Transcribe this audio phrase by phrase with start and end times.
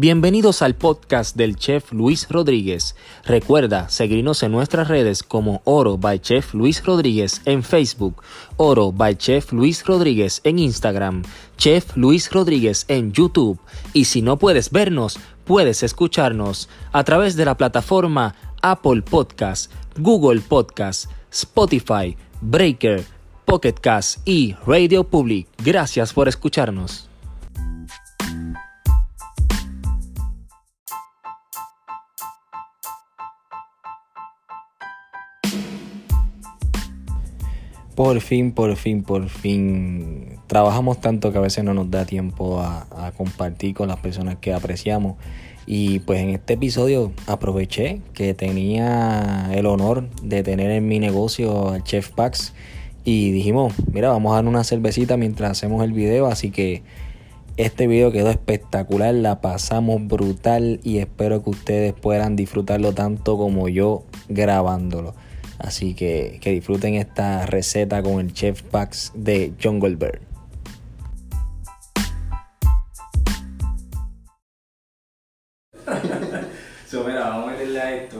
[0.00, 2.94] Bienvenidos al podcast del chef Luis Rodríguez.
[3.24, 8.22] Recuerda seguirnos en nuestras redes como Oro by Chef Luis Rodríguez en Facebook,
[8.58, 11.24] Oro by Chef Luis Rodríguez en Instagram,
[11.56, 13.58] Chef Luis Rodríguez en YouTube
[13.92, 20.42] y si no puedes vernos, puedes escucharnos a través de la plataforma Apple Podcast, Google
[20.42, 23.04] Podcast, Spotify, Breaker,
[23.44, 25.48] Pocket Cast y Radio Public.
[25.64, 27.07] Gracias por escucharnos.
[37.98, 40.38] Por fin, por fin, por fin.
[40.46, 44.54] Trabajamos tanto que a veces no nos da tiempo a, compartir con las personas que
[44.54, 45.16] apreciamos.
[45.66, 51.70] Y pues en este episodio aproveché que tenía el honor de tener en mi negocio
[51.70, 52.52] al Chef Pax.
[53.04, 56.26] Y dijimos, mira, vamos a dar una cervecita mientras hacemos el video.
[56.26, 56.84] Así que
[57.56, 63.68] este video quedó espectacular, la pasamos brutal y espero que ustedes puedan disfrutarlo tanto como
[63.68, 65.14] yo grabándolo.
[65.58, 70.20] Así que que disfruten esta receta con el Chef Pax de Jungle Bird.
[77.06, 78.16] mira, vamos a meterle a esto.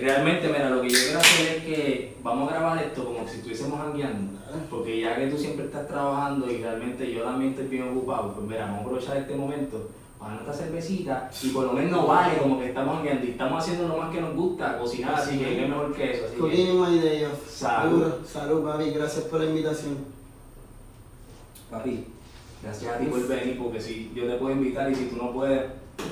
[0.00, 3.36] Realmente, mira, lo que yo quiero hacer es que vamos a grabar esto como si
[3.36, 4.38] estuviésemos jangueando.
[4.68, 8.46] Porque ya que tú siempre estás trabajando y realmente yo también estoy bien ocupado, pues
[8.46, 9.88] mira, vamos a aprovechar este momento
[10.22, 13.96] para esta cervecita y por lo menos vale como que estamos y estamos haciendo lo
[13.96, 16.26] más que nos gusta, cocinar, así que qué mejor que eso.
[16.26, 18.12] Así Cooking my day Salud.
[18.24, 19.96] Salud, papi, gracias por la invitación.
[21.68, 22.04] Papi,
[22.62, 25.32] gracias a ti por venir, porque si yo te puedo invitar y si tú no
[25.32, 25.64] puedes,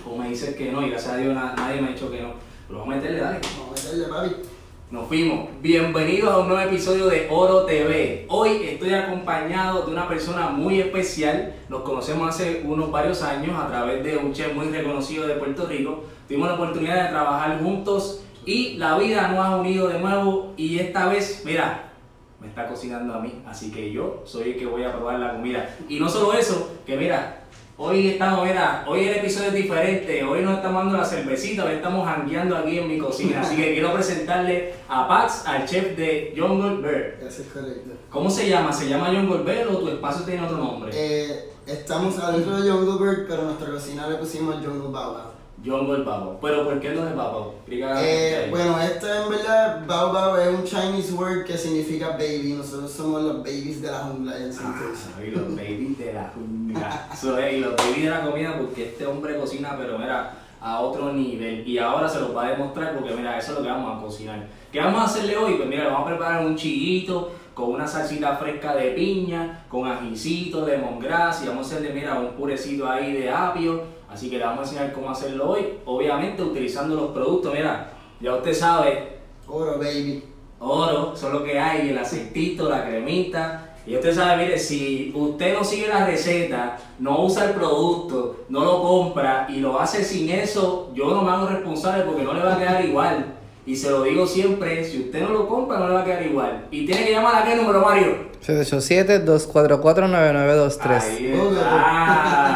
[0.05, 2.33] o me dices que no, y gracias a Dios nadie me ha dicho que no,
[2.67, 3.41] pero vamos a meterle, dale.
[3.59, 4.50] Vamos a meterle, papi.
[4.91, 5.49] Nos fuimos.
[5.63, 8.27] Bienvenidos a un nuevo episodio de Oro TV.
[8.29, 11.55] Hoy estoy acompañado de una persona muy especial.
[11.69, 15.69] Nos conocemos hace unos varios años a través de un chef muy reconocido de Puerto
[15.69, 16.03] Rico.
[16.27, 20.81] Tuvimos la oportunidad de trabajar juntos y la vida nos ha unido de nuevo y
[20.81, 21.93] esta vez, mira,
[22.41, 25.35] me está cocinando a mí, así que yo soy el que voy a probar la
[25.35, 25.73] comida.
[25.89, 27.40] Y no solo eso, que mira,
[27.83, 30.23] Hoy estamos, mira, hoy el episodio es diferente.
[30.23, 33.41] Hoy no estamos dando la cervecita, hoy estamos jangueando aquí en mi cocina.
[33.41, 37.27] Así que quiero presentarle a Pax, al chef de Jungle Bird.
[37.27, 37.93] Eso es correcto.
[38.11, 38.71] ¿Cómo se llama?
[38.71, 40.91] ¿Se llama Jungle Bird o tu espacio tiene otro nombre?
[40.93, 45.30] Eh, estamos adentro de Jungle Bird, pero nuestra cocina le pusimos Jungle Baba.
[45.65, 46.39] Jungle Bao.
[46.41, 47.55] Pero ¿por qué no es Bao?
[47.69, 52.55] Eh, bueno, esto en verdad, Bao Bao es un Chinese word que significa baby.
[52.57, 57.09] Nosotros somos los babies de la jungla en ah, y los babies de la jungla.
[57.15, 61.13] so, y los babies de la comida porque este hombre cocina, pero mira, a otro
[61.13, 61.67] nivel.
[61.69, 64.03] Y ahora se lo va a demostrar porque mira, eso es lo que vamos a
[64.03, 64.47] cocinar.
[64.73, 65.55] ¿Qué vamos a hacerle hoy?
[65.55, 70.67] Pues mira, vamos a preparar un chillito con una salsita fresca de piña, con ajicito,
[70.67, 74.61] lemongrass y vamos a hacerle, mira, un purecito ahí de apio Así que le vamos
[74.61, 79.19] a enseñar cómo hacerlo hoy, obviamente utilizando los productos, mira, ya usted sabe.
[79.47, 80.25] Oro, baby.
[80.59, 83.67] Oro, eso es lo que hay, el aceitito, la cremita.
[83.87, 88.65] Y usted sabe, mire, si usted no sigue la receta, no usa el producto, no
[88.65, 92.43] lo compra y lo hace sin eso, yo no me hago responsable porque no le
[92.43, 93.25] va a quedar igual.
[93.65, 96.27] Y se lo digo siempre, si usted no lo compra, no le va a quedar
[96.27, 96.67] igual.
[96.71, 98.29] Y tiene que llamar a qué número, Mario.
[98.45, 100.91] 787-244-9923.
[100.91, 102.50] Ahí está,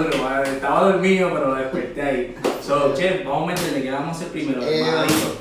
[0.00, 2.36] viste, estaba, dormido, pero lo desperté ahí.
[2.66, 4.60] So, chef, vamos a meterle, ¿qué vamos a hacer primero?
[4.62, 4.84] Eh,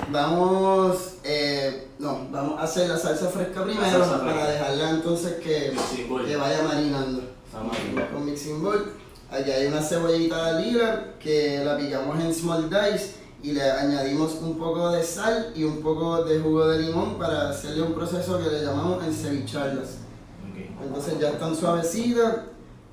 [0.09, 5.73] vamos, eh, no, vamos a hacer la salsa fresca primero para dejarla entonces que,
[6.25, 7.22] que vaya marinando.
[8.13, 8.94] Con mixing bowl.
[9.31, 14.35] Aquí hay una cebollita de liver que la picamos en small dice y le añadimos
[14.41, 18.39] un poco de sal y un poco de jugo de limón para hacerle un proceso
[18.39, 19.97] que le llamamos encevicharlas.
[20.81, 22.35] Entonces ya están suavecitas,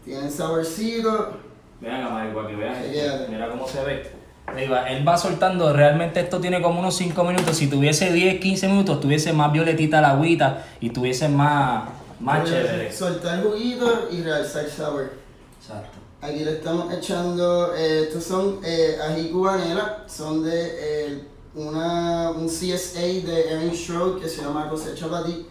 [0.05, 1.44] tienen saborcito.
[1.85, 3.27] Vean, Amari, que vean.
[3.31, 4.11] Mira cómo se ve.
[4.57, 7.57] Él va soltando, realmente esto tiene como unos 5 minutos.
[7.57, 11.89] Si tuviese 10, 15 minutos, tuviese más violetita la agüita y tuviese más,
[12.21, 12.93] más chévere.
[12.93, 15.13] Soltar juguito y realzar sabor.
[15.61, 15.99] Exacto.
[16.21, 21.25] Aquí le estamos echando, eh, estos son eh, ají cubanela, son de eh,
[21.55, 25.47] una, un CSA de Erin Schroed que se llama Cosecha para ti,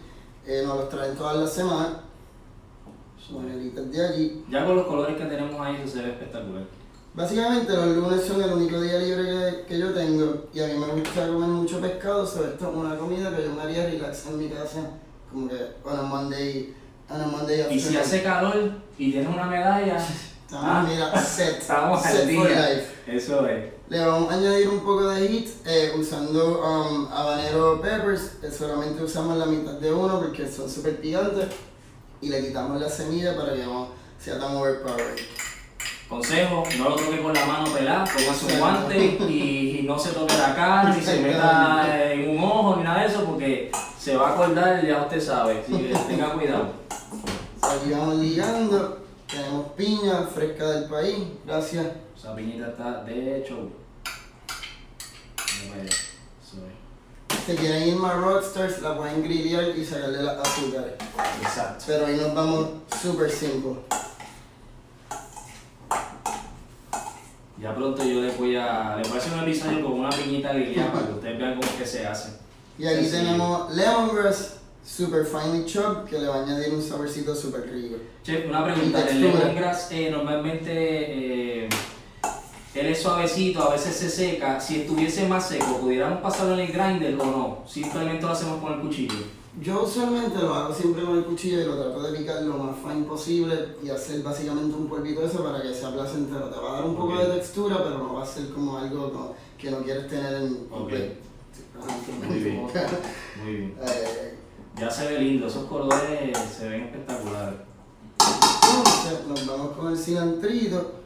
[0.66, 2.03] nos los traen todas las semanas.
[3.26, 4.44] Son de allí.
[4.50, 6.64] Ya con los colores que tenemos ahí eso se ve espectacular.
[7.14, 11.00] Básicamente los lunes son el único día libre que, yo tengo y a mí me
[11.00, 14.38] gusta comer mucho pescado, sobre esto es una comida que yo me haría relax en
[14.38, 14.80] mi casa,
[15.32, 16.74] como que on a Monday,
[17.08, 19.96] on a Monday Y si hace calor y tienes una medalla...
[20.44, 21.58] Estamos, ah, mira, set.
[21.58, 22.86] Estamos set for life.
[23.06, 23.72] Eso es.
[23.88, 28.38] Le vamos a añadir un poco de heat eh, usando um, habanero peppers.
[28.56, 31.46] solamente usamos la mitad de uno porque son súper picantes.
[32.24, 33.88] Y le quitamos la semilla para que no
[34.18, 35.20] sea tan overpowered.
[36.08, 38.96] Consejo, no lo toque con la mano pelada, ponga su guante
[39.28, 43.08] y, no se toque la cara, ni se meta en un ojo, ni nada de
[43.08, 46.72] eso, porque se va a acordar, ya usted sabe, así que tenga cuidado.
[47.62, 51.88] Seguimos ligando, tenemos piña fresca del país, gracias.
[52.16, 53.68] Esa piñita está de hecho.
[57.46, 60.94] Si quieren ir más Rockstars, la pueden grillear y sacarle las azúcares.
[61.42, 61.84] Exacto.
[61.86, 62.68] Pero ahí nos vamos
[63.02, 63.72] super simple.
[67.60, 70.54] Ya pronto yo les voy a, les voy a hacer un episodio con una piñita
[70.54, 72.30] grillada para que ustedes vean cómo es que se hace.
[72.78, 77.70] Y aquí tenemos lemongrass super finely chopped que le va a añadir un saborcito super
[77.70, 77.96] rico.
[78.22, 81.68] Chef, una pregunta, el lemongrass eh, normalmente eh,
[82.74, 84.60] él es suavecito, a veces se seca.
[84.60, 87.58] Si estuviese más seco, ¿pudiéramos pasarlo en el grinder o no?
[87.66, 89.14] Simplemente lo hacemos con el cuchillo.
[89.60, 92.76] Yo usualmente lo hago siempre con el cuchillo y lo trato de picar lo más
[92.76, 93.54] fine posible
[93.84, 96.50] y hacer básicamente un polvito eso para que sea placentero.
[96.50, 99.34] Te va a dar un poco de textura, pero no va a ser como algo
[99.56, 100.66] que no quieres tener en...
[100.72, 101.20] Okay.
[102.28, 102.66] Muy bien.
[103.42, 103.74] Muy bien.
[103.86, 104.34] Eh,
[104.80, 107.60] ya se ve lindo, esos colores se ven espectaculares.
[108.18, 111.03] Entonces, nos vamos con el cilantrito.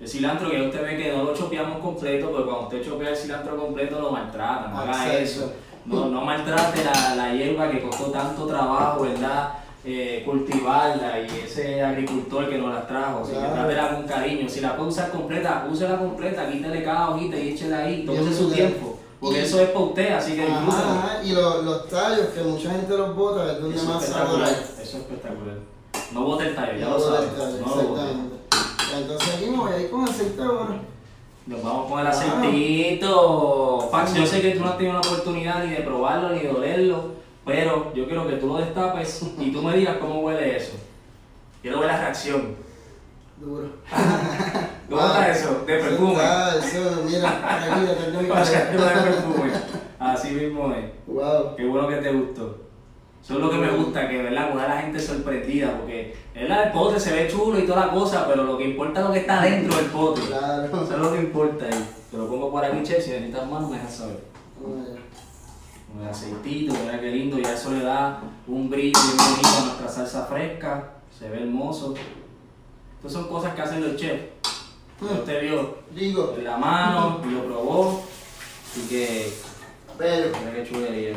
[0.00, 3.16] El cilantro que usted ve que no lo chopeamos completo, pero cuando usted chopea el
[3.16, 5.52] cilantro completo lo maltrata, no haga eso.
[5.84, 9.54] No, no maltrate la, la, hierba que costó tanto trabajo, ¿verdad?
[9.84, 14.48] Eh, cultivarla y ese agricultor que nos la trajo, así que con cariño.
[14.48, 18.52] Si la puede usar completa, úsela completa, quítale cada hojita y échela ahí, tómese su
[18.52, 18.98] tiempo.
[19.18, 22.96] Porque eso es para usted, así que ajá, Y los, los tallos, que mucha gente
[22.96, 25.56] los bota, es donde eso más sabor Eso es espectacular.
[26.12, 27.30] No bote el tallo, ya no lo sabes.
[27.36, 28.37] No exactamente.
[29.00, 30.80] Entonces aquí me voy a ir con aceite ahora.
[31.46, 33.88] Nos vamos con el aceitito.
[33.90, 36.50] Pax, yo sé que tú no has tenido la oportunidad ni de probarlo ni de
[36.50, 37.12] olerlo,
[37.46, 40.72] pero yo quiero que tú lo destapes y tú me digas cómo huele eso.
[41.62, 42.56] Quiero ver la reacción.
[43.38, 43.68] Duro.
[44.90, 45.64] ¿Cómo está eso?
[45.66, 46.16] De perfume.
[46.18, 49.52] Ah, eso, mira, aquí de perfume.
[49.98, 50.84] Así mismo es.
[51.06, 51.56] Wow.
[51.56, 52.67] Qué bueno que te gustó.
[53.22, 54.58] Eso es lo que me gusta, que ¿verdad?
[54.58, 58.44] a la gente sorprendida, porque el pote se ve chulo y toda la cosa, pero
[58.44, 60.22] lo que importa es lo que está dentro del pote.
[60.22, 60.64] Claro.
[60.64, 61.88] Eso es lo que importa ahí.
[62.10, 64.20] Te lo pongo por aquí, che, si necesitas más, me dejas saber.
[64.64, 69.88] Un aceitito, mira qué lindo, ya eso le da un brillo bien bonito a nuestra
[69.88, 71.94] salsa fresca, se ve hermoso.
[72.96, 74.22] Estas son cosas que hacen los chefs.
[75.00, 75.18] Mm.
[75.18, 76.34] Usted vio Digo.
[76.36, 78.02] en la mano y lo probó,
[78.70, 79.32] así que...
[79.96, 80.28] Pero.
[80.38, 81.16] Mira qué chulería.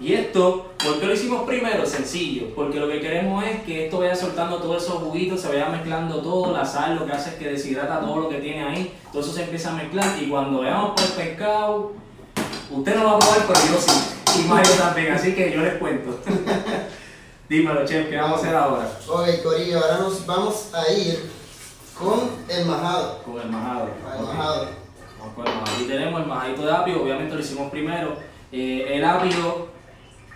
[0.00, 1.84] Y esto, ¿por qué lo hicimos primero?
[1.84, 5.68] Sencillo, porque lo que queremos es que esto vaya soltando todos esos juguitos, se vaya
[5.68, 8.94] mezclando todo, la sal lo que hace es que deshidrata todo lo que tiene ahí,
[9.12, 11.92] todo eso se empieza a mezclar y cuando veamos por el pescado,
[12.70, 15.60] usted no lo va a probar, pero yo sí, y Mario también, así que yo
[15.60, 16.18] les cuento.
[17.50, 18.90] Dímelo, chef, ¿qué vamos a hacer ahora?
[19.06, 21.30] Ok, Corillo, ahora nos vamos a ir
[21.98, 23.22] con el majado.
[23.22, 23.88] Con el majado.
[24.16, 24.68] El majado.
[25.18, 25.74] Vamos con el majado.
[25.74, 28.16] Aquí tenemos el majadito de apio, obviamente lo hicimos primero.
[28.52, 29.69] Eh, el apio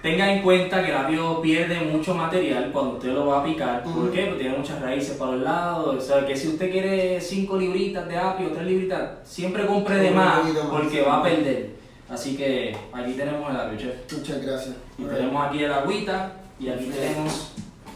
[0.05, 3.83] Tenga en cuenta que el apio pierde mucho material cuando usted lo va a picar.
[3.83, 4.27] ¿Por qué?
[4.27, 5.97] Porque tiene muchas raíces para los lados.
[5.97, 10.11] O sea, que si usted quiere 5 libritas de apio, 3 libritas, siempre compre de
[10.11, 10.41] más
[10.71, 11.77] porque va a perder.
[12.07, 14.13] Así que aquí tenemos el apio, chef.
[14.13, 14.77] Muchas gracias.
[14.99, 17.53] Y tenemos aquí el agüita y aquí tenemos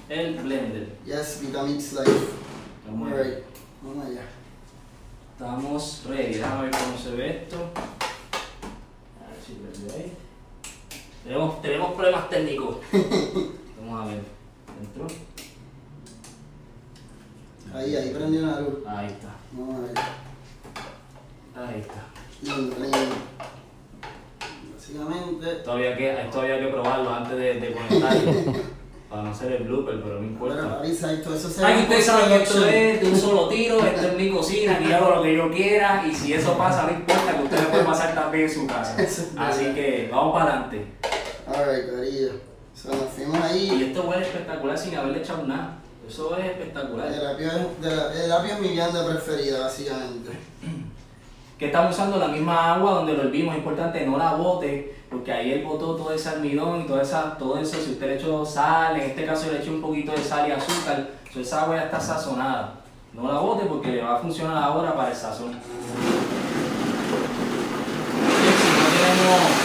[0.08, 0.88] el blender.
[1.04, 2.28] Yes, Vitamix Life.
[2.86, 4.22] Vamos allá.
[5.34, 6.36] Estamos ready.
[6.36, 7.56] Déjame ver cómo se ve esto.
[9.20, 10.12] A ver si lo ahí.
[11.28, 12.76] Tenemos, tenemos problemas técnicos.
[13.78, 14.20] Vamos a ver.
[14.80, 15.06] Dentro.
[17.74, 18.78] Ahí, ahí prendió una luz.
[18.86, 19.28] Ahí está.
[19.52, 19.90] Vamos a ver.
[21.54, 22.06] Ahí está.
[22.40, 22.98] Lindo, lindo.
[24.74, 25.46] Básicamente.
[25.56, 28.32] Todavía que, esto había que probarlo antes de, de conectarlo.
[29.08, 30.82] para no hacer el blooper, pero no importa.
[30.84, 34.30] Esto, eso Ay, ustedes saben que esto es de un solo tiro, esto es mi
[34.30, 37.66] cocina, aquí hago lo que yo quiera y si eso pasa, no importa, que ustedes
[37.66, 38.96] pueden pasar también en su casa.
[39.38, 40.86] Así que vamos para adelante.
[41.48, 42.32] Alright, carillo.
[42.74, 43.72] So, nos fuimos ahí.
[43.72, 45.78] Y esto huele espectacular sin haberle echado nada.
[46.06, 47.12] Eso es espectacular.
[47.12, 50.30] El apio es, de el apio es mi vianda preferida, básicamente.
[51.58, 55.32] Que estamos usando la misma agua donde lo hervimos, es importante no la bote, porque
[55.32, 58.46] ahí él botó todo ese almidón y toda esa, todo eso, si usted le echó
[58.46, 61.84] sal, en este caso le echó un poquito de sal y azúcar, esa agua ya
[61.84, 62.74] está sazonada.
[63.12, 65.52] No la bote porque le va a funcionar ahora para el sazón.
[68.38, 69.57] Si no tenemos,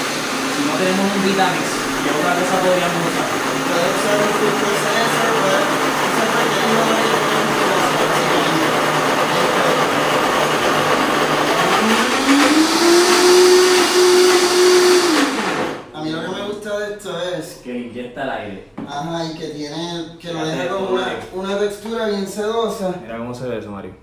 [0.84, 1.68] tenemos un Vitamix,
[2.04, 3.28] ¿qué otra cosa podríamos usar?
[3.72, 4.44] Puede usar un
[17.64, 18.72] que inyecta el aire.
[18.88, 22.94] Ajá, y que tiene, que lo deja como una, una, textura bien sedosa.
[23.02, 23.96] Mira cómo se ve eso, Mario.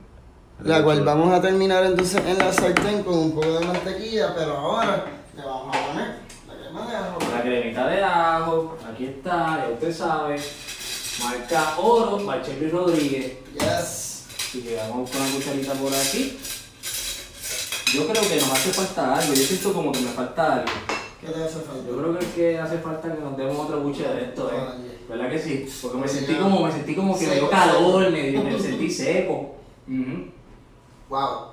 [0.62, 4.56] La cual vamos a terminar entonces en la sartén con un poco de mantequilla, pero
[4.56, 5.04] ahora
[5.36, 6.06] le vamos a poner
[6.48, 7.29] la crema de ajo.
[7.40, 10.38] La cremita de ajo, aquí está, ya usted sabe.
[11.24, 13.38] Marca oro, Marchelli Rodríguez.
[13.54, 14.26] Yes.
[14.52, 16.38] Y que vamos con la cucharita por aquí.
[17.94, 20.72] Yo creo que nos hace falta algo, yo siento como que me falta algo.
[21.18, 21.88] ¿Qué te hace falta?
[21.88, 24.98] Yo creo que, es que hace falta que nos demos otro buche de esto, ¿eh?
[25.08, 25.66] ¿Verdad que sí?
[25.80, 29.54] Porque me sentí como, me sentí como que me dio calor, me, me sentí seco.
[31.08, 31.52] Wow.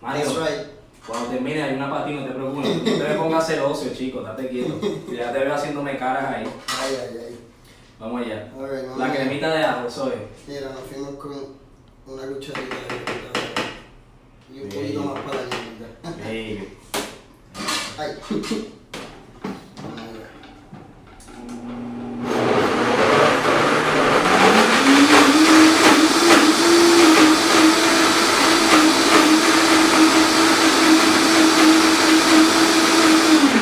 [0.00, 0.71] Mario, That's right.
[1.06, 2.76] Cuando termine hay una patina, no te preocupes.
[2.76, 4.78] No te me pongas celoso, chico, date quieto.
[5.12, 6.44] Ya te veo haciéndome caras ahí.
[6.44, 7.38] Ay, ay, ay.
[7.98, 8.50] Vamos allá.
[8.54, 9.14] Vamos La allá.
[9.14, 10.14] cremita de ajo, es.
[10.48, 11.32] Mira, nos fuimos con
[12.06, 12.76] una cucharita
[14.50, 14.56] de.
[14.56, 16.24] Y un poquito más para la.
[16.28, 16.64] Bello.
[17.98, 18.10] Ay.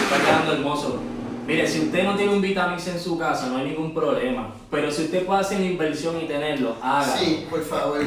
[0.05, 0.99] Está quedando hermoso.
[1.47, 4.51] Mire, si usted no tiene un Vitamix en su casa, no hay ningún problema.
[4.71, 5.27] Pero si usted
[6.21, 7.13] y tenerlo, hágalo.
[7.19, 8.01] Sí, por favor.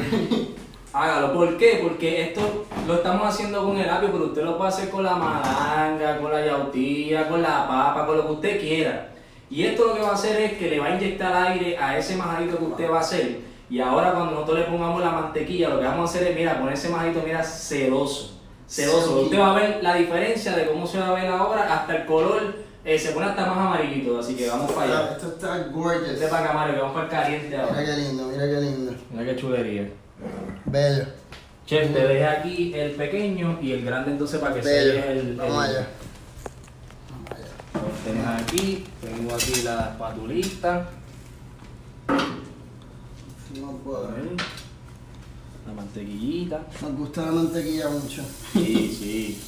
[0.92, 1.32] Hágalo.
[1.32, 1.80] ¿Por qué?
[1.82, 5.14] Porque esto lo estamos haciendo con el apio, pero usted lo puede hacer con la
[5.16, 9.08] malanga, con la yautía, con la papa, con lo que usted quiera.
[9.50, 11.98] Y esto lo que va a hacer es que le va a inyectar aire a
[11.98, 13.40] ese majadito que usted va a hacer.
[13.70, 16.58] Y ahora cuando nosotros le pongamos la mantequilla, lo que vamos a hacer es, mira,
[16.58, 18.38] poner ese majadito, mira, sedoso.
[18.66, 19.22] Sedoso.
[19.22, 22.06] Usted va a ver la diferencia de cómo se va a ver ahora, hasta el
[22.06, 22.54] color
[22.84, 25.12] eh, se pone hasta más amarillito, así que vamos para allá.
[25.12, 26.10] Esto está gorgeous.
[26.10, 27.84] Este para acá, Mario, que vamos para el caliente Mira ahora.
[27.84, 28.94] qué lindo, mira qué lindo.
[29.10, 29.90] Mira qué chulería.
[30.66, 31.04] Bello.
[31.66, 34.92] Chef, te dejé aquí el pequeño y el grande entonces para que se Bello.
[34.92, 35.86] vea el, Vamos el- allá.
[37.10, 37.30] Vamos
[38.06, 38.36] allá.
[38.38, 40.88] Aquí, tengo aquí la espatulita,
[43.60, 44.10] No puedo.
[45.66, 46.60] la mantequillita.
[46.82, 48.22] Nos gusta la mantequilla mucho.
[48.52, 49.40] Sí, sí.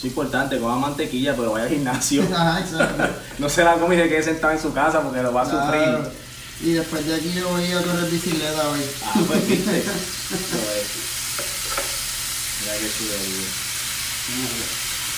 [0.00, 2.22] Es importante, coma mantequilla, pero vaya al gimnasio.
[2.34, 3.04] Ajá, exacto.
[3.38, 5.44] No se la come y se quede sentado en su casa porque lo va a
[5.44, 5.66] Claro.
[5.66, 6.20] sufrir.
[6.62, 8.80] Y después de aquí yo voy a correr bicicleta hoy.
[9.04, 9.78] Ah, pues viste.
[9.78, 10.86] Eso es.
[12.62, 13.48] Mira qué chulería.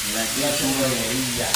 [0.08, 1.48] Mira qué chulería.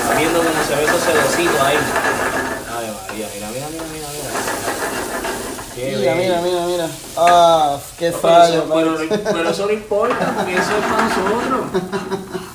[0.00, 1.76] Está viendo cómo se ve esos sedocitos ahí.
[1.76, 5.35] Ay, María, mira, mira, mira, mira, mira.
[5.76, 6.22] Qué Mira, bello.
[6.22, 6.90] mira, mira, mira.
[7.18, 8.64] Ah, qué fallo.
[8.74, 11.82] pero, pero eso no importa, porque eso es para nosotros.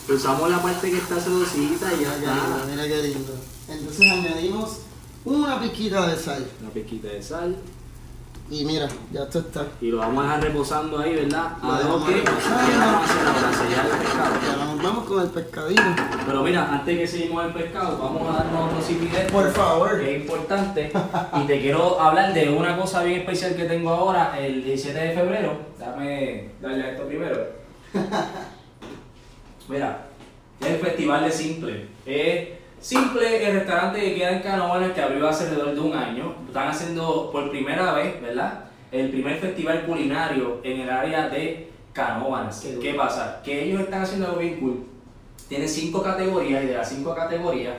[0.10, 2.66] Usamos la parte que está sedosita y ya Mira lindo, está.
[2.70, 3.34] mira qué lindo.
[3.70, 4.70] Entonces añadimos
[5.24, 6.48] una pizquita de sal.
[6.62, 7.56] Una pizquita de sal.
[8.52, 9.66] Y mira, ya esto está.
[9.80, 11.54] Y lo vamos a dejar reposando ahí, ¿verdad?
[11.62, 12.06] A reposando.
[12.06, 12.22] ¿qué
[12.78, 14.36] vamos a hacer ahora, sellar el pescado.
[14.36, 15.82] Y ahora nos vamos con el pescadito.
[16.26, 19.32] Pero mira, antes que seguimos el pescado, vamos a darnos otro cipidet.
[19.32, 20.02] Por favor.
[20.02, 20.92] Que es importante.
[21.42, 25.14] Y te quiero hablar de una cosa bien especial que tengo ahora, el 17 de
[25.14, 25.58] febrero.
[25.80, 27.38] Dame darle a esto primero.
[29.70, 30.08] Mira,
[30.60, 31.88] es el Festival de Simple.
[32.06, 32.50] Es
[32.82, 36.36] Simple, el restaurante que queda en Canóvanas, que abrió hace alrededor de un año.
[36.48, 38.66] Están haciendo por primera vez, ¿verdad?
[38.92, 42.60] El primer festival culinario en el área de Canóvanas.
[42.62, 43.40] Qué ¿Qué pasa?
[43.44, 44.86] Que ellos están haciendo algo bien cool.
[45.48, 47.76] Tienen cinco categorías y de las cinco categorías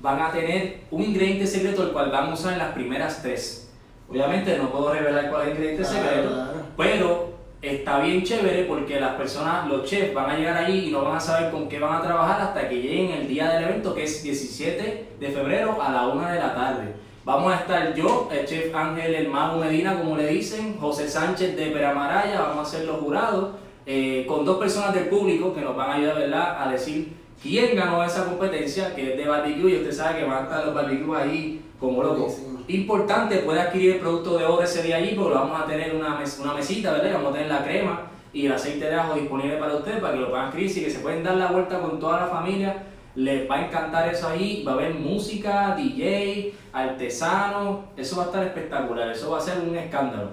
[0.00, 3.70] van a tener un ingrediente secreto el cual van a usar en las primeras tres.
[4.08, 6.52] Obviamente no puedo revelar cuál es el ingrediente Claro, secreto, claro.
[6.76, 7.29] pero
[7.62, 11.16] está bien chévere porque las personas, los chefs van a llegar allí y no van
[11.16, 14.04] a saber con qué van a trabajar hasta que lleguen el día del evento que
[14.04, 16.94] es 17 de febrero a la 1 de la tarde.
[17.24, 21.54] Vamos a estar yo, el chef Ángel El Mago Medina, como le dicen, José Sánchez
[21.54, 23.50] de Peramaraya, vamos a ser los jurados,
[23.84, 26.62] eh, con dos personas del público que nos van a ayudar ¿verdad?
[26.66, 27.12] a decir
[27.42, 30.64] quién ganó esa competencia, que es de barbecue, y usted sabe que van a estar
[30.64, 32.02] los barbecues ahí como.
[32.02, 32.60] Buenísimo.
[32.68, 36.16] Importante, puede adquirir el producto de oro ese día allí, porque vamos a tener una,
[36.16, 37.14] mes- una mesita, ¿verdad?
[37.14, 40.20] Vamos a tener la crema y el aceite de ajo disponible para ustedes, para que
[40.20, 42.84] lo puedan adquirir, y que se pueden dar la vuelta con toda la familia.
[43.16, 48.26] Les va a encantar eso ahí, va a haber música, DJ, artesano, eso va a
[48.26, 50.30] estar espectacular, eso va a ser un escándalo.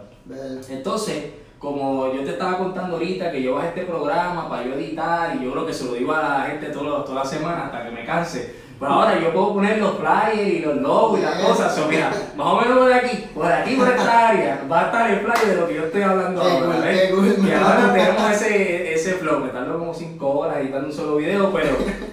[0.69, 1.25] Entonces,
[1.57, 5.45] como yo te estaba contando ahorita que yo bajé este programa para yo editar y
[5.45, 7.91] yo creo que se lo digo a la gente todo- toda la semana hasta que
[7.91, 8.66] me canse.
[8.79, 11.75] Pero ahora yo puedo poner los flyers y los logos y las cosas.
[11.75, 15.11] So, mira, más o menos por aquí, por aquí, por esta área, va a estar
[15.11, 16.93] el flyer de lo que yo estoy hablando Qué ahora.
[17.03, 21.51] Y ahora tenemos ese, ese flow, me tardó como 5 horas editando un solo video,
[21.51, 21.69] pero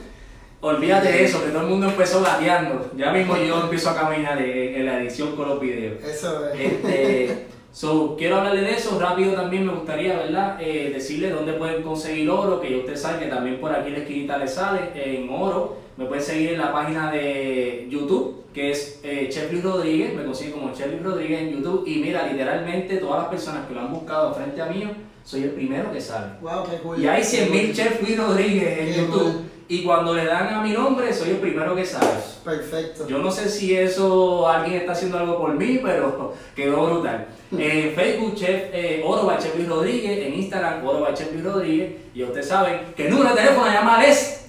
[0.62, 2.90] olvídate de eso, que todo el mundo empezó gateando.
[2.96, 6.02] Ya mismo yo empiezo a caminar en, la edición con los videos.
[6.02, 6.60] Eso es.
[6.60, 9.00] Este, So, quiero hablarle de eso.
[9.00, 10.58] Rápido también me gustaría, ¿verdad?
[10.60, 13.98] Eh, decirle dónde pueden conseguir oro, que usted sabe que también por aquí en la
[13.98, 15.83] esquinita le sale en oro.
[15.96, 20.14] Me pueden seguir en la página de YouTube, que es eh, Chef Luis Rodríguez.
[20.14, 21.84] Me consigue como Chef Luis Rodríguez en YouTube.
[21.86, 24.90] Y mira, literalmente todas las personas que lo han buscado frente a mí,
[25.24, 26.32] soy el primero que sale.
[26.40, 27.00] Wow, qué cool.
[27.00, 29.42] Y hay 100.000 Chef Luis Rodríguez en YouTube.
[29.66, 32.10] Y cuando le dan a mi nombre, soy el primero que sale.
[32.44, 33.06] Perfecto.
[33.08, 37.28] Yo no sé si eso alguien está haciendo algo por mí, pero quedó brutal.
[37.52, 40.26] En Facebook, Chef eh, Oro Chef Luis Rodríguez.
[40.26, 41.92] En Instagram, Oro Chef Luis Rodríguez.
[42.14, 44.43] Y ustedes saben que el número de teléfono a llamar es.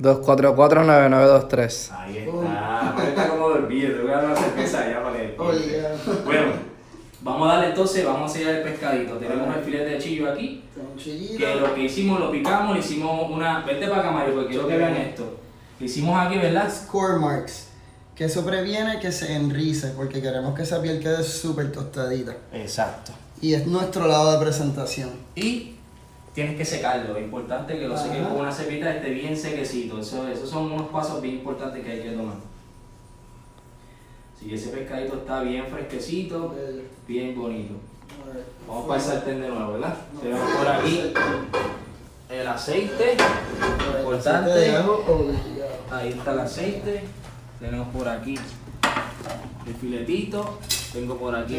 [0.00, 1.90] 244-9923.
[1.92, 2.94] Ahí está.
[2.96, 3.96] Pero está como dormido.
[3.96, 5.36] Te voy a dar una cerveza allá para que.
[6.24, 6.52] Bueno,
[7.20, 9.16] vamos a darle entonces, vamos a sellar el pescadito.
[9.16, 10.64] Tenemos el filete de chillo aquí.
[11.36, 13.60] Que lo que hicimos, lo picamos, le hicimos una.
[13.60, 15.38] Vete para acá, Mario, porque quiero que vean esto.
[15.78, 16.70] Lo hicimos aquí, ¿verdad?
[16.72, 17.68] Score marks.
[18.14, 22.36] Que eso previene que se enrice, porque queremos que esa piel quede súper tostadita.
[22.52, 23.12] Exacto.
[23.40, 25.10] Y es nuestro lado de presentación.
[25.34, 25.76] Y
[26.34, 27.16] tienes que secarlo.
[27.16, 30.00] Es importante que lo seques con una cepita esté bien sequecito.
[30.00, 32.36] Eso, esos son unos pasos bien importantes que hay que tomar.
[34.38, 36.54] Si ese pescadito está bien fresquecito,
[37.06, 37.74] bien bonito.
[38.66, 39.94] Vamos para el sartén de nuevo, ¿verdad?
[40.22, 41.12] Tenemos por aquí
[42.30, 43.16] el aceite.
[43.98, 44.76] Importante.
[45.90, 47.02] Ahí está el aceite.
[47.58, 48.38] Tenemos por aquí
[49.66, 50.58] el filetito.
[50.92, 51.58] Tengo por aquí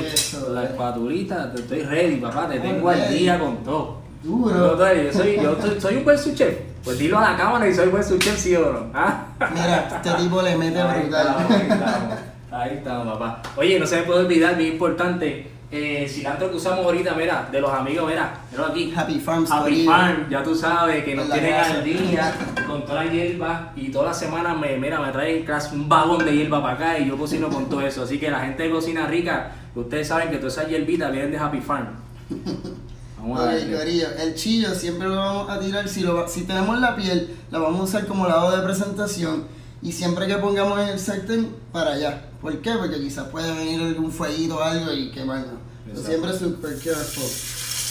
[0.50, 1.54] la espatulita.
[1.56, 2.50] Estoy ready, papá.
[2.50, 4.02] Te tengo al día con todo.
[4.24, 4.78] Duro.
[4.78, 6.58] yo soy, yo soy un buen chef.
[6.84, 8.92] Pues dilo a la cámara y soy buen chef, sí o no.
[8.94, 9.26] ¿Ah?
[9.54, 11.36] Mira, este tipo le mete brutal.
[11.50, 12.20] ahí estamos,
[12.52, 13.42] ahí estamos, papá.
[13.56, 17.62] Oye, no se me puede olvidar, bien importante eh, cilantro que usamos ahorita, mira, de
[17.62, 18.94] los amigos, mira, mira aquí.
[18.94, 19.50] Happy Farms.
[19.50, 22.34] Happy Farm, ya tú sabes que nos tienen al día
[22.68, 26.36] con toda la hierba y toda la semana me, mira, me traen un vagón de
[26.36, 28.04] hierba para acá y yo cocino con todo eso.
[28.04, 31.38] Así que la gente de Cocina Rica, ustedes saben que todas esas hierbitas vienen de
[31.38, 31.88] Happy Farm.
[33.22, 37.38] Vamos a el chillo siempre lo vamos a tirar, si, lo, si tenemos la piel,
[37.52, 39.44] la vamos a usar como lado de presentación
[39.84, 42.30] y siempre que pongamos el sartén, para allá.
[42.42, 42.72] ¿Por qué?
[42.74, 45.60] Porque quizás puede venir algún fueguito o algo y quemarnos.
[46.04, 47.24] Siempre super careful.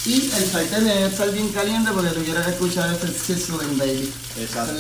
[0.07, 4.13] Y el sartén debe estar bien caliente porque tú quieres escuchar ese sizzling, baby.
[4.39, 4.75] Exacto.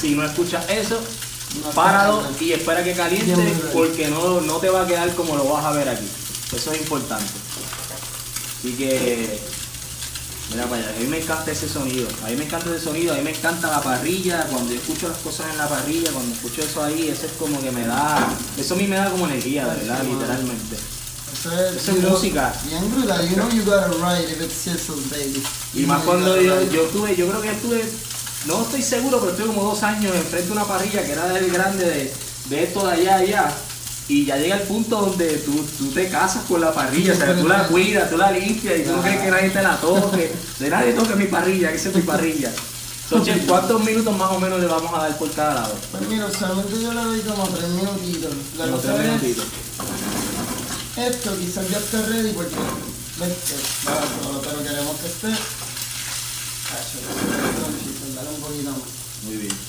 [0.00, 1.00] si no escuchas eso,
[1.74, 5.64] páralo y espera que caliente porque no, no te va a quedar como lo vas
[5.64, 6.06] a ver aquí.
[6.54, 7.24] Eso es importante.
[8.58, 9.38] Así que
[10.50, 13.12] Mira para allá, a mí me encanta ese sonido, a mí me encanta ese sonido,
[13.12, 16.34] a mí me encanta la parrilla, cuando yo escucho las cosas en la parrilla, cuando
[16.34, 19.26] escucho eso ahí, eso es como que me da, eso a mí me da como
[19.26, 20.76] energía, de verdad, literalmente.
[21.32, 22.52] Eso es, música.
[25.74, 27.84] Y más cuando yo, yo estuve, yo creo que estuve,
[28.46, 31.50] no estoy seguro, pero estuve como dos años enfrente de una parrilla que era del
[31.52, 32.14] grande de,
[32.48, 33.54] de esto de allá allá
[34.08, 37.36] y ya llega el punto donde tú, tú te casas con la parrilla, o sea,
[37.36, 40.32] tú la cuidas, tú la limpias y tú no quieres que nadie te la toque.
[40.58, 42.50] De nadie toque mi parrilla, que es mi parrilla.
[43.10, 45.74] Entonces, ¿cuántos minutos más o menos le vamos a dar por cada lado?
[45.90, 48.32] Pues mira, solamente yo le doy como tres minutitos.
[48.56, 49.44] La como tres minutitos.
[50.96, 52.56] Esto quizás ya esté ready porque,
[53.20, 53.54] ves que,
[54.42, 55.28] pero queremos que esté.
[58.16, 58.80] Dale un poquito más.
[59.24, 59.67] Muy bien.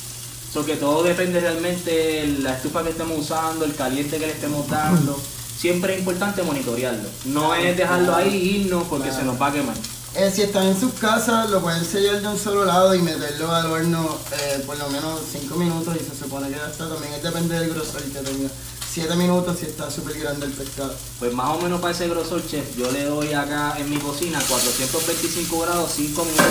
[0.54, 4.34] So que todo depende realmente de la estufa que estemos usando, el caliente que le
[4.34, 5.20] estemos dando.
[5.58, 7.08] Siempre es importante monitorearlo.
[7.26, 9.76] No es dejarlo ahí y irnos porque se nos va a quemar.
[10.16, 13.54] Eh, si están en sus casas, lo pueden sellar de un solo lado y meterlo
[13.54, 16.90] al horno eh, por lo menos 5 minutos y se supone que ya está.
[16.90, 18.50] También depende del grosor que tenga.
[18.91, 20.95] 7 minutos si está súper grande el pescado.
[21.19, 24.41] Pues más o menos para ese grosor, chef, yo le doy acá en mi cocina
[24.47, 26.45] 425 grados 5 minutos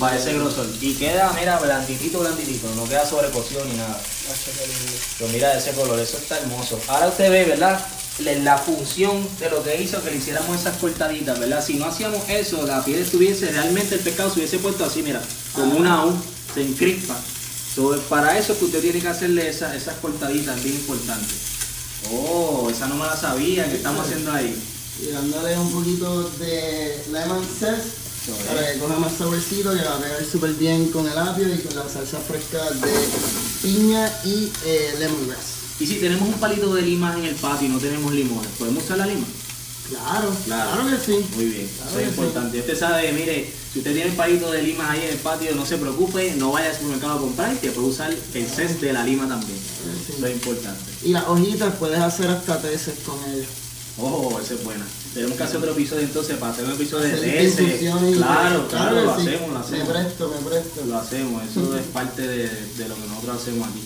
[0.00, 0.66] para ese grosor.
[0.80, 4.00] Y queda, mira, blanditito, blanditito, no queda sobrecocido ni nada.
[5.18, 6.80] Pero mira ese color, eso está hermoso.
[6.88, 7.86] Ahora usted ve, ¿verdad?
[8.42, 11.64] La función de lo que hizo que le hiciéramos esas cortaditas, ¿verdad?
[11.64, 15.22] Si no hacíamos eso, la piel estuviese, realmente el pescado se hubiese puesto así, mira,
[15.52, 16.20] como una U,
[16.52, 17.14] se encrispa
[18.08, 21.36] para eso que usted tiene que hacerle esas, esas cortaditas bien importantes.
[22.12, 24.56] Oh, esa no me la sabía, ¿qué estamos haciendo ahí?
[25.02, 28.08] Y dándole un poquito de lemon zest
[28.46, 31.58] para que coja más saborcito, que va a pegar súper bien con el apio y
[31.58, 33.08] con la salsa fresca de
[33.62, 35.58] piña y eh, lemongrass.
[35.80, 38.84] Y si tenemos un palito de lima en el patio y no tenemos limones, ¿podemos
[38.84, 39.26] usar la lima?
[39.88, 41.26] Claro, claro, que sí.
[41.34, 42.60] Muy bien, eso es importante.
[42.60, 45.64] Usted sabe, mire, si usted tiene el palito de lima ahí en el patio, no
[45.64, 48.92] se preocupe, no vaya al supermercado a comprar y te puede usar el cest de
[48.92, 49.58] la lima también.
[49.58, 50.80] Eso es importante.
[51.04, 53.46] Y las hojitas puedes hacer hasta teces con ellas.
[54.00, 54.84] Oh, esa es buena.
[55.14, 57.80] Tenemos que hacer otro episodio entonces para hacer un episodio de teces.
[58.16, 59.88] Claro, claro, lo hacemos, lo hacemos.
[59.88, 60.84] Me presto, me presto.
[60.86, 63.80] Lo hacemos, eso es parte de, de lo que nosotros hacemos aquí.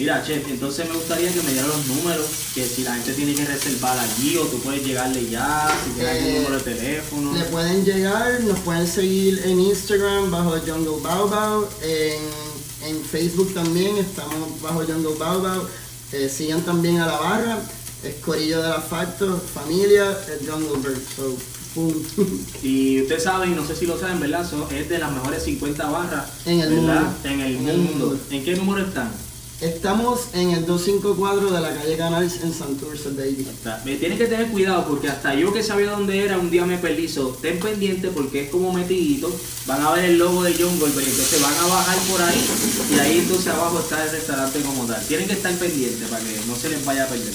[0.00, 3.34] Mira, chef, entonces me gustaría que me dieran los números, que si la gente tiene
[3.34, 7.32] que reservar allí o tú puedes llegarle ya, si tienes algún número de teléfono.
[7.34, 13.98] Le pueden llegar, nos pueden seguir en Instagram bajo Jungle Bao en, en Facebook también
[13.98, 15.68] estamos bajo Jungle Bao
[16.12, 17.58] eh, sigan también a la barra,
[18.02, 21.02] es Corillo de la Facto, familia, el Jungle Bird.
[21.14, 21.36] So,
[22.62, 24.50] y ustedes saben, no sé si lo saben, ¿verdad?
[24.72, 26.92] es de las mejores 50 barras en el mundo.
[27.22, 28.18] En el, mundo.
[28.30, 29.12] ¿En qué número están?
[29.60, 33.46] Estamos en el 254 de la calle Canals en Santurce, baby.
[33.84, 36.78] Me tienen que tener cuidado porque hasta yo que sabía dónde era, un día me
[36.78, 37.06] perdí.
[37.08, 39.30] So, ten pendiente porque es como metidito.
[39.66, 42.42] Van a ver el logo de John Goldberg, entonces van a bajar por ahí
[42.90, 45.06] y ahí entonces abajo está el restaurante como tal.
[45.06, 47.34] Tienen que estar pendientes para que no se les vaya a perder.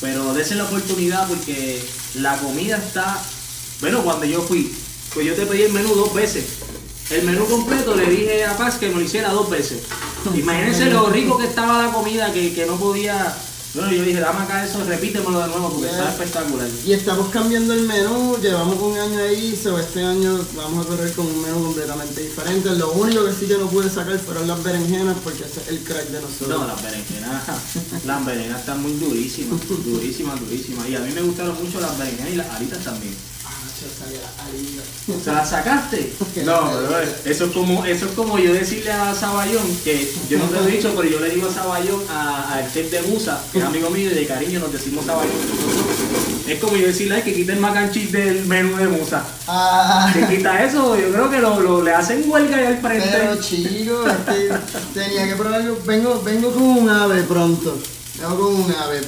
[0.00, 1.82] Pero dense la oportunidad porque
[2.14, 3.20] la comida está...
[3.80, 4.72] Bueno, cuando yo fui,
[5.12, 6.44] pues yo te pedí el menú dos veces.
[7.10, 9.82] El menú completo le dije a Paz que me lo hiciera dos veces.
[10.34, 13.36] Imagínense lo rico que estaba la comida que, que no podía.
[13.74, 16.68] Bueno, yo dije, dame acá eso, repítemelo de nuevo porque está espectacular.
[16.84, 21.10] Y estamos cambiando el menú, llevamos un año ahí, so este año vamos a correr
[21.14, 22.68] con un menú completamente diferente.
[22.74, 25.78] Lo único que sí que no pude sacar fueron las berenjenas porque ese es el
[25.84, 26.50] crack de nosotros.
[26.50, 27.44] No, las berenjenas,
[28.04, 30.88] las berenjenas están muy durísimas, durísimas, durísimas.
[30.90, 33.14] Y a mí me gustaron mucho las berenjenas y las aritas también.
[35.24, 36.12] ¿Se la sacaste?
[36.44, 36.70] No,
[37.24, 40.66] eso es como, eso es como yo decirle a Saballón, que yo no te lo
[40.66, 43.90] he dicho, pero yo le digo a Saballón, al chef de Musa, que es amigo
[43.90, 45.32] mío y de cariño nos decimos Saballón.
[46.48, 49.24] Es como yo decirle que quite el mac del menú de Musa.
[49.46, 50.10] Ah.
[50.12, 53.08] Que quita eso, yo creo que lo, lo le hacen huelga ahí al frente.
[53.12, 54.04] Pero chico,
[54.94, 55.78] tenía que probarlo.
[55.86, 57.78] Vengo, vengo con un ave pronto.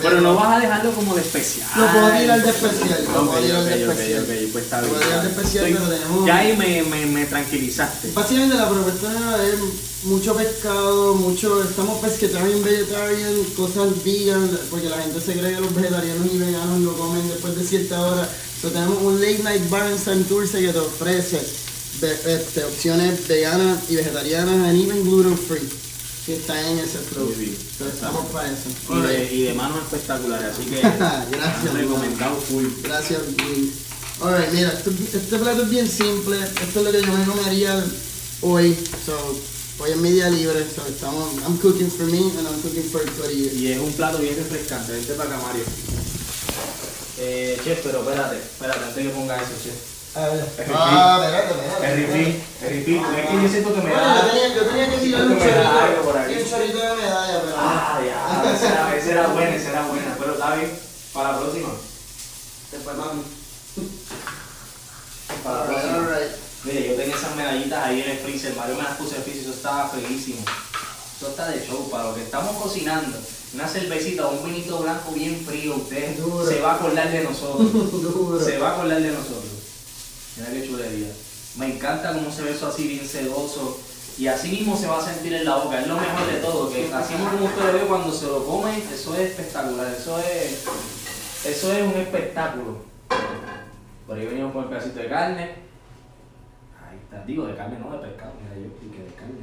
[0.02, 1.68] Pero, no vas a dejarlo como de especial.
[1.76, 3.04] Lo puedo tirar de especial.
[3.12, 4.24] Lo puedo tirar de especial.
[4.52, 4.94] pues está bien.
[5.22, 6.26] de especial, pero tenemos.
[6.26, 8.10] Ya ahí me, me, me tranquilizaste.
[8.12, 9.54] Básicamente la propuesta es
[10.04, 11.62] mucho pescado, mucho.
[11.62, 16.80] Estamos pesquetarian, vegetarian, cosas vegan, porque la gente se cree que los vegetarianos y veganos
[16.80, 18.28] lo comen después de cierta hora.
[18.56, 21.40] Entonces tenemos un late night bar en Santurce que te ofrece
[22.02, 25.83] este, opciones veganas y vegetarianas and even gluten free
[26.24, 27.28] que está en ese flow.
[27.28, 28.68] Entonces estamos para eso.
[28.90, 31.74] Y de, y de, manos espectaculares, así que gracias.
[31.74, 32.66] recomendado full.
[32.82, 33.20] Gracias,
[34.22, 36.38] Alright, mira, este, plato es bien simple.
[36.40, 37.84] Esto es lo que yo me comería
[38.42, 38.76] hoy.
[39.04, 39.36] So,
[39.80, 40.64] hoy es mi día libre.
[40.74, 43.50] So, estamos, I'm cooking for me and I'm cooking for everybody.
[43.58, 44.92] Y es un plato bien refrescante.
[44.92, 45.64] Vente para acá, Mario.
[47.18, 49.93] Eh, chef, pero espérate, espérate, antes que ponga eso, chef.
[50.16, 51.54] Ah, espérate.
[51.82, 53.02] El refill, el refill.
[53.18, 54.22] Es que yo siento que me da.
[54.22, 57.56] Yo tenía, yo tenía que tirar un chorrito, un chorrito de medalla, pero.
[57.58, 58.52] Ah, ya.
[58.54, 60.16] Esa era, esa era buena, esa era buena.
[60.16, 60.78] Pero está bien.
[61.12, 61.68] Para la próxima.
[62.70, 63.24] Después vamos.
[65.42, 66.08] Para la próxima.
[66.64, 68.54] Mire, yo tenía esas medallitas ahí en el freezer.
[68.54, 69.42] Mario me las puse en el freezer.
[69.42, 70.44] Eso estaba feísimo.
[71.16, 71.90] Eso está de show.
[71.90, 73.18] Para lo que estamos cocinando
[73.52, 76.16] una cervecita o un vinito blanco bien frío, usted
[76.48, 77.70] se va a acordar de nosotros.
[78.44, 79.63] Se va a acordar de nosotros.
[80.36, 81.08] Mira qué chulería.
[81.56, 83.78] Me encanta cómo se ve eso así bien sedoso.
[84.16, 85.80] Y así mismo se va a sentir en la boca.
[85.80, 86.70] Es lo mejor de todo.
[86.70, 89.92] Que así mismo como ustedes ven cuando se lo comen, eso es espectacular.
[89.92, 90.64] Eso es,
[91.46, 92.78] eso es un espectáculo.
[94.06, 95.42] Por ahí venimos con el pedacito de carne.
[95.42, 97.24] Ahí está.
[97.24, 98.32] Digo, de carne, no de pescado.
[98.40, 99.40] Mira, yo que de carne.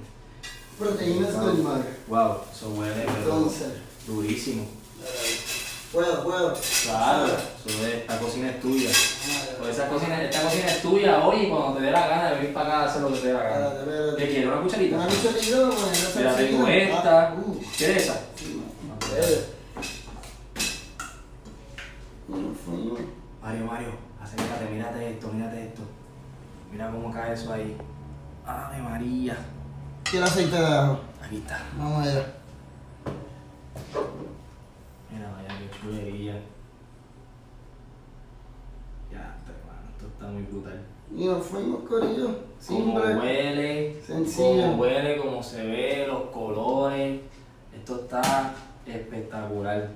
[0.77, 1.81] Proteínas del mar.
[2.07, 3.67] Wow, eso huele Entonces.
[4.07, 4.65] durísimo.
[5.91, 6.53] Puedo, puedo.
[6.83, 8.89] Claro, eso es, esta cocina es tuya.
[9.59, 12.35] Pues esa cocina, esta cocina es tuya hoy y cuando te dé la gana de
[12.35, 13.69] venir para acá a hacer lo que te dé la gana.
[14.17, 14.47] ¿Qué quieres?
[14.47, 14.95] ¿Una cucharita?
[14.95, 15.77] Una cucharita, bueno,
[16.15, 17.21] Mira, tengo esta.
[17.21, 17.61] Ah, uh.
[17.77, 18.21] ¿Quieres esa?
[23.41, 23.89] Mario, Mario,
[24.21, 25.81] acércate, mírate esto, mírate esto.
[26.71, 27.75] Mira cómo cae eso ahí.
[28.45, 29.35] ¡Ave María!
[30.13, 30.99] ¿Y el aceite de ajo?
[31.21, 31.59] Aquí está.
[31.77, 32.40] Vamos allá.
[35.71, 36.33] Chulería.
[39.11, 40.81] Ya, hermano, esto está muy brutal.
[41.15, 42.29] Y nos fuimos corillo.
[42.59, 43.01] Simple.
[43.01, 44.61] Como huele, sencillo.
[44.63, 47.19] Como huele, como se ve, los colores.
[47.75, 48.53] Esto está
[48.85, 49.89] espectacular.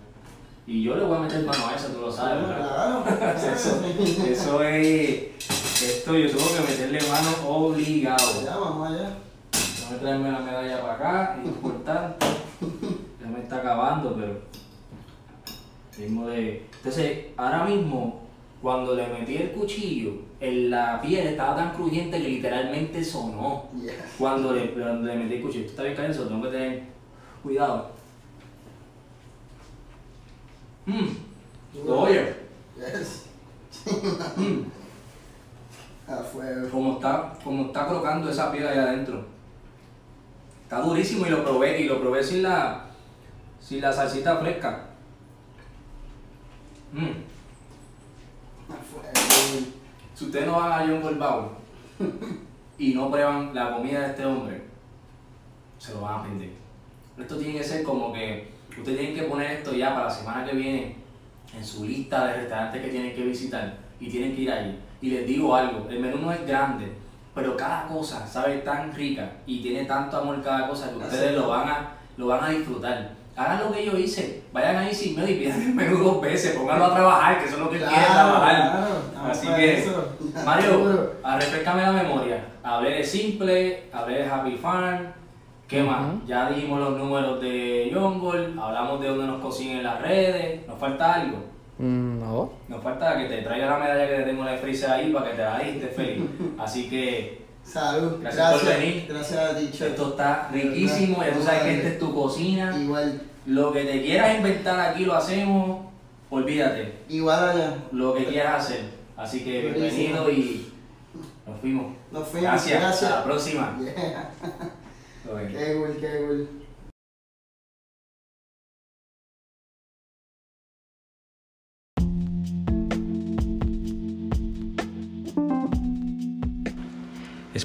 [0.68, 3.04] Y yo le voy a meter mano a eso, tú lo sabes, Claro.
[3.54, 3.82] eso,
[4.26, 5.36] eso es.
[5.82, 8.42] Esto yo tengo que meterle mano obligado.
[8.44, 9.10] Ya, vamos allá.
[9.52, 12.26] Déjame traerme la medalla para acá, importante.
[13.22, 14.42] Ya me está acabando, pero
[15.98, 18.22] entonces, ahora mismo,
[18.62, 23.70] cuando le metí el cuchillo, en la piel estaba tan crujiente que literalmente sonó.
[24.18, 25.66] Cuando, le, metí el cuchillo.
[25.66, 26.84] Está bien caliente, tengo que tener
[27.42, 27.92] cuidado.
[30.86, 31.90] Mmm.
[31.90, 32.36] Oye.
[32.78, 33.26] Yes.
[34.36, 34.62] mm.
[36.08, 36.70] A fuego.
[36.70, 39.26] Como está, como está crocando esa piel ahí adentro.
[40.64, 42.86] Está durísimo y lo probé, y lo probé sin la
[43.60, 44.95] sin la salsita fresca.
[46.96, 47.26] Mm.
[50.16, 51.52] Si ustedes no van a John Golbao
[52.78, 54.64] y no prueban la comida de este hombre,
[55.78, 56.52] se lo van a perder.
[57.18, 60.46] Esto tiene que ser como que ustedes tienen que poner esto ya para la semana
[60.46, 60.96] que viene
[61.54, 64.80] en su lista de restaurantes que tienen que visitar y tienen que ir ahí.
[65.02, 66.94] Y les digo algo, el menú no es grande,
[67.34, 71.50] pero cada cosa sabe tan rica y tiene tanto amor cada cosa que ustedes lo
[71.50, 73.12] van a, lo van a disfrutar.
[73.38, 76.56] Hagan lo que yo hice, vayan ahí sin medio y pidan el menú dos veces,
[76.56, 78.88] pónganlo a trabajar, que eso es lo que quieren trabajar.
[79.30, 79.86] Así que,
[80.46, 82.46] Mario, refrescame la memoria.
[82.64, 85.08] Hablé de Simple, hablé de Happy Farm,
[85.68, 86.06] ¿qué más?
[86.26, 91.16] Ya dijimos los números de Youngol, hablamos de dónde nos consiguen las redes, ¿nos falta
[91.16, 91.56] algo?
[91.78, 92.54] Mm, no.
[92.70, 95.30] Nos falta que te traiga la medalla que te tengo en el freezer ahí para
[95.30, 96.24] que te la diste feliz.
[96.58, 97.45] Así que.
[97.66, 98.20] Salud.
[98.22, 99.06] Gracias, por venir.
[99.10, 101.24] Gracias a ti, Esto está riquísimo.
[101.24, 102.78] Ya tú sabes que esta es tu cocina.
[102.78, 103.22] Igual.
[103.48, 105.86] Lo que te quieras inventar aquí lo hacemos.
[106.30, 107.00] Olvídate.
[107.10, 107.78] Igual allá.
[107.92, 108.86] Lo que quieras hacer.
[109.18, 110.72] Así que bienvenido y
[111.46, 111.94] nos fuimos.
[112.12, 112.52] Nos fuimos.
[112.52, 112.84] Gracias.
[112.84, 113.78] Hasta la próxima.
[115.26, 116.65] Qué cool, qué cool.